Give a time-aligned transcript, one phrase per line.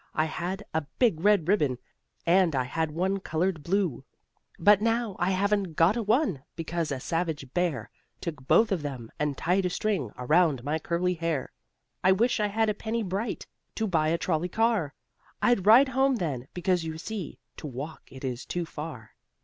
[0.15, 1.77] I had a big red ribbon,
[2.25, 4.03] and I had one colored blue.
[4.57, 9.11] But now I haven't got a one Because a savage bear Took both of them,
[9.19, 11.51] and tied a string Around my curly hair.
[12.03, 13.45] I wish I had a penny bright,
[13.75, 14.95] To buy a trolley car.
[15.39, 19.11] I'd ride home then, because, you see, To walk it is too far."